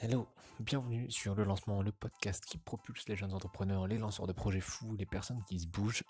[0.00, 0.28] Hello,
[0.60, 4.60] bienvenue sur le lancement, le podcast qui propulse les jeunes entrepreneurs, les lanceurs de projets
[4.60, 6.04] fous, les personnes qui se bougent.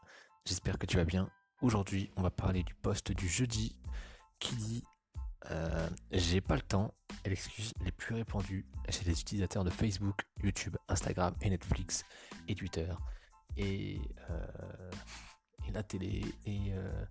[0.44, 1.30] J'espère que tu vas bien.
[1.62, 3.80] Aujourd'hui, on va parler du post du jeudi
[4.40, 4.84] qui dit
[5.50, 6.92] euh, J'ai pas le temps
[7.24, 12.04] et l'excuse les plus répandues chez les utilisateurs de Facebook, YouTube, Instagram et Netflix
[12.46, 12.92] et Twitter
[13.56, 14.90] et, euh,
[15.72, 17.04] la télé et, euh,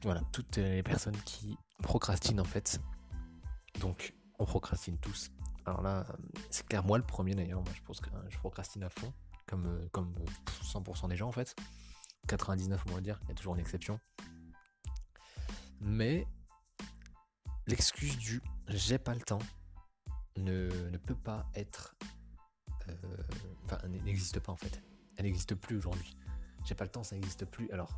[0.00, 2.80] voilà, toutes les personnes qui procrastinent en fait.
[3.80, 5.30] Donc, on procrastine tous.
[5.66, 6.06] Alors là,
[6.50, 9.12] c'est clair, moi le premier d'ailleurs, moi je pense que je procrastine à fond,
[9.46, 10.14] comme, euh, comme
[10.62, 11.54] 100% des gens en fait.
[12.26, 14.00] 99 on va dire, il y a toujours une exception.
[15.80, 16.26] Mais
[17.66, 19.38] l'excuse du j'ai pas le temps
[20.36, 21.96] ne, peut pas être.
[22.88, 22.94] euh,
[23.64, 24.82] Enfin, elle n'existe pas en fait.
[25.16, 26.16] Elle n'existe plus aujourd'hui.
[26.64, 27.70] J'ai pas le temps, ça n'existe plus.
[27.70, 27.90] Alors,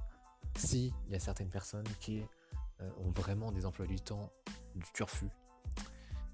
[0.56, 2.22] si il y a certaines personnes qui
[2.80, 4.32] euh, ont vraiment des emplois du temps
[4.74, 5.28] du turfu,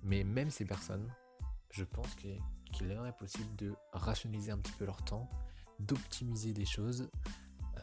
[0.03, 1.13] mais même ces personnes,
[1.71, 5.29] je pense qu'il est possible de rationaliser un petit peu leur temps,
[5.81, 7.11] d'optimiser des choses.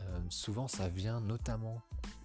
[0.02, 1.82] Euh, souvent, ça vient notamment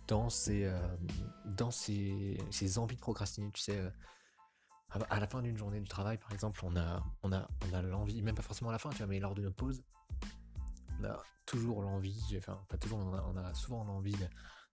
[0.06, 0.96] dans ces, euh,
[1.44, 2.38] dans ces,
[2.78, 3.50] envies de procrastiner.
[3.52, 3.90] Tu sais, euh,
[5.10, 7.82] à la fin d'une journée du travail, par exemple, on a, on a, on a
[7.82, 9.82] l'envie, même pas forcément à la fin, tu vois, mais lors de nos pauses,
[10.98, 14.26] on a toujours l'envie, enfin, pas toujours, on a, on a souvent l'envie de,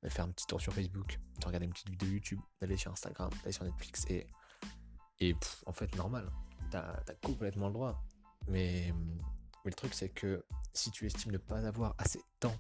[0.03, 2.91] de faire un petit tour sur Facebook, de regarder une petite vidéo YouTube, d'aller sur
[2.91, 4.27] Instagram, d'aller sur Netflix et
[5.19, 5.35] et
[5.65, 6.31] en fait, normal,
[6.71, 8.03] t'as as complètement le droit.
[8.47, 8.93] Mais,
[9.63, 12.57] le truc, c'est que si tu estimes ne pas avoir assez de temps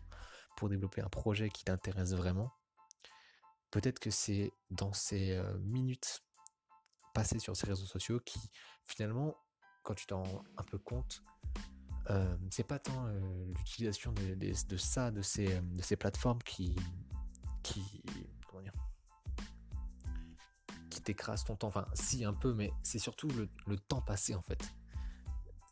[0.57, 2.51] pour développer un projet qui t'intéresse vraiment,
[3.69, 6.23] peut-être que c'est dans ces euh, minutes
[7.13, 8.39] passées sur ces réseaux sociaux qui,
[8.83, 9.35] finalement,
[9.83, 11.23] quand tu t'en rends un peu compte,
[12.09, 16.75] euh, c'est pas tant euh, l'utilisation de, ça, de ces, plateformes qui,
[21.05, 21.67] t'écrase ton temps.
[21.67, 24.73] Enfin, si, un peu, mais c'est surtout le, temps passé, en fait.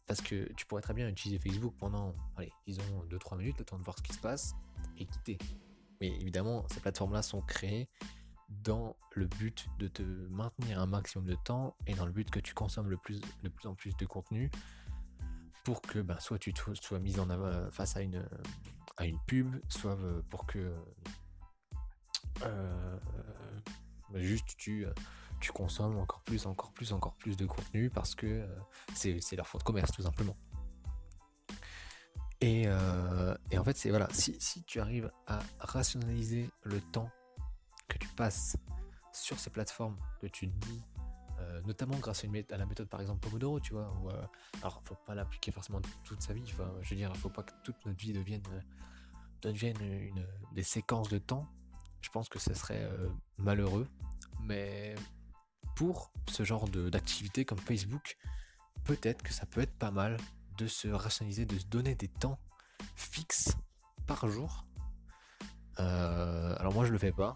[0.07, 3.77] Parce que tu pourrais très bien utiliser Facebook pendant, allez, disons 2-3 minutes, le temps
[3.77, 4.55] de voir ce qui se passe,
[4.97, 5.37] et quitter.
[6.01, 7.89] Mais évidemment, ces plateformes-là sont créées
[8.49, 12.39] dans le but de te maintenir un maximum de temps et dans le but que
[12.39, 14.51] tu consommes le plus, plus en plus de contenu
[15.63, 18.27] pour que ben, soit tu sois mis en avant face à une,
[18.97, 20.75] à une pub, soit euh, pour que
[22.43, 22.97] euh,
[24.15, 24.93] juste tu, euh,
[25.43, 28.47] tu consommes encore plus, encore plus, encore plus de contenu parce que euh,
[28.93, 30.37] c'est leur fonds de commerce tout simplement.
[32.39, 37.09] Et, euh, et en fait, c'est voilà, si, si tu arrives à rationaliser le temps
[37.89, 38.55] que tu passes
[39.11, 40.81] sur ces plateformes, que tu dis,
[41.39, 44.09] euh, notamment grâce à, une à la méthode par exemple Pomodoro, tu vois, où,
[44.61, 47.53] alors faut pas l'appliquer forcément toute sa vie, enfin, je veux dire, faut pas que
[47.65, 48.43] toute notre vie devienne,
[49.41, 51.49] devienne une, des séquences de temps.
[51.99, 52.89] Je pense que ce serait
[53.37, 53.87] malheureux,
[54.41, 54.95] mais
[55.75, 58.17] pour ce genre d'activité comme Facebook,
[58.83, 60.17] peut-être que ça peut être pas mal
[60.57, 62.39] de se rationaliser, de se donner des temps
[62.95, 63.55] fixes
[64.05, 64.65] par jour.
[65.79, 67.35] Euh, alors moi je le fais pas,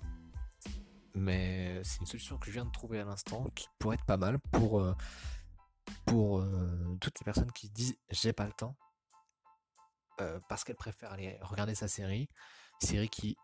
[1.15, 4.17] mais c'est une solution que je viens de trouver à l'instant qui pourrait être pas
[4.17, 4.93] mal pour, euh,
[6.09, 8.75] euh, toutes les personnes qui disent j'ai pas le temps
[10.49, 12.27] parce qu'elles préfèrent aller regarder sa série,
[12.81, 13.37] série qui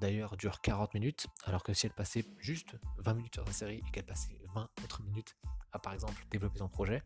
[0.00, 3.82] d'ailleurs dure 40 minutes, alors que si elle passait juste 20 minutes sur sa série
[3.86, 5.36] et qu'elle passait 20 autres minutes
[5.72, 7.02] à par exemple développer son projet,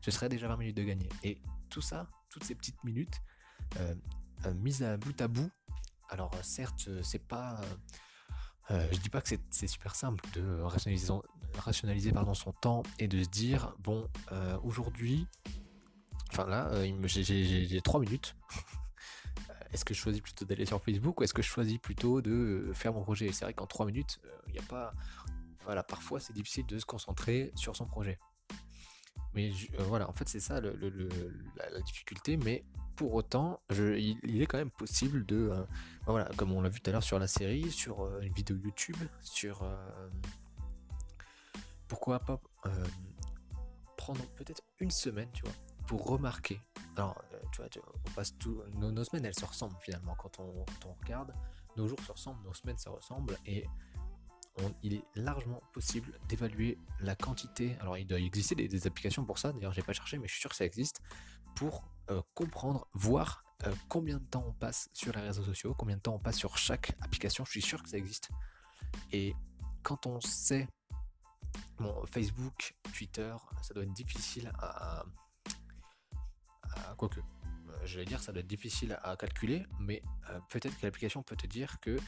[0.00, 1.08] ce serait déjà 20 minutes de gagner.
[1.22, 1.40] Et
[1.70, 3.20] tout ça, toutes ces petites minutes,
[3.78, 3.94] euh,
[4.46, 5.50] euh, mises à bout à bout,
[6.08, 7.60] alors euh, certes, c'est pas.
[8.70, 11.12] je dis pas que c'est super simple de rationaliser,
[11.58, 14.08] rationaliser pardon, son temps et de se dire bon,
[14.62, 15.26] aujourd'hui,
[16.30, 16.70] enfin là,
[17.06, 18.36] j'ai- j'ai j'ai- j'ai trois minutes.
[19.72, 22.30] Est-ce que je choisis plutôt d'aller sur Facebook ou est-ce que je choisis plutôt de
[22.30, 23.26] euh, faire mon projet?
[23.26, 24.92] Et C'est vrai qu'en trois minutes, euh, il n'y a pas.
[25.64, 28.18] Voilà, parfois c'est difficile de se concentrer sur son projet.
[29.34, 30.70] Mais je- euh, voilà, en fait, c'est ça la,
[31.84, 32.38] difficulté.
[32.38, 32.64] Mais
[32.96, 35.50] pour autant, il, est quand même possible de.
[35.52, 35.64] euh,
[36.06, 38.96] voilà, comme on l'a vu tout à l'heure sur la série, sur une vidéo YouTube,
[39.20, 39.68] sur.
[41.88, 42.40] pourquoi pas
[43.96, 45.52] prendre peut-être une semaine, tu vois,
[45.88, 46.60] pour remarquer.
[46.96, 48.62] Alors, euh, tu vois, tu- on passe tout.
[48.74, 51.34] Nos, semaines, elles se ressemblent finalement quand on, on regarde.
[51.76, 53.36] Nos jours se ressemblent, nos semaines se ressemblent.
[53.46, 53.66] Et
[54.62, 57.76] on- il est largement possible d'évaluer la quantité.
[57.80, 59.52] Alors, il doit exister des, applications pour ça.
[59.52, 61.00] D'ailleurs, j'ai pas cherché, mais je suis sûr que ça existe
[61.56, 65.96] pour euh, comprendre, voir euh, combien de temps on passe sur les réseaux sociaux, combien
[65.96, 67.44] de temps on passe sur chaque application.
[67.46, 68.28] Je suis sûr que ça existe.
[69.10, 69.34] Et
[69.82, 70.68] quand on sait,
[71.78, 75.04] bon, Facebook, Twitter, ça doit être difficile à
[76.96, 77.20] quoique.
[77.20, 77.22] euh,
[77.84, 81.36] Je vais dire, ça doit être difficile à calculer, mais euh, peut-être que l'application peut
[81.36, 81.98] te dire que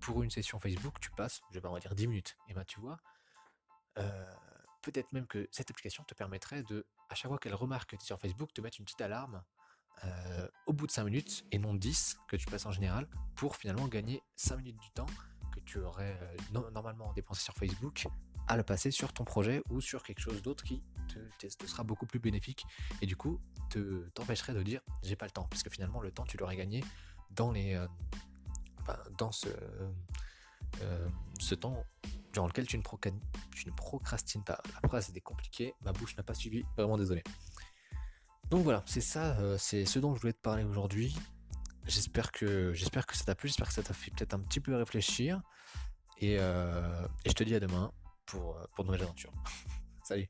[0.00, 2.36] pour une session Facebook, tu passes, je vais pas dire 10 minutes.
[2.48, 2.98] Et ben tu vois,
[3.98, 4.26] euh,
[4.82, 8.02] peut-être même que cette application te permettrait de, à chaque fois qu'elle remarque que tu
[8.02, 9.42] es sur Facebook, te mettre une petite alarme
[10.04, 13.56] euh, au bout de 5 minutes et non 10 que tu passes en général pour
[13.56, 15.06] finalement gagner 5 minutes du temps
[15.54, 18.06] que tu aurais euh, normalement dépensé sur Facebook
[18.48, 20.82] à le passer sur ton projet ou sur quelque chose d'autre qui
[21.38, 22.64] te, sera beaucoup plus bénéfique
[23.00, 23.40] et du coup
[23.70, 26.56] te t'empêcherait de dire j'ai pas le temps parce que finalement le temps tu l'aurais
[26.56, 26.84] gagné
[27.30, 27.86] dans les euh,
[29.18, 29.48] dans ce
[31.40, 31.84] ce temps
[32.36, 32.82] durant lequel tu ne,
[33.54, 34.60] tu ne procrastines pas.
[34.82, 37.24] La phrase était compliquée, ma bouche n'a pas suivi, vraiment désolé.
[38.50, 41.16] Donc voilà, c'est ça, euh, c'est ce dont je voulais te parler aujourd'hui.
[41.86, 44.60] J'espère que, j'espère que ça t'a plu, j'espère que ça t'a fait peut-être un petit
[44.60, 45.40] peu réfléchir.
[46.18, 47.90] Et, euh, et, je te dis à demain
[48.26, 49.32] pour, pour de nouvelles aventures.
[50.04, 50.26] Salut